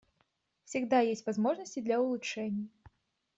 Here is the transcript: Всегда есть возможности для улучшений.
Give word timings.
Всегда 0.63 1.01
есть 1.01 1.27
возможности 1.27 1.79
для 1.79 2.01
улучшений. 2.01 2.71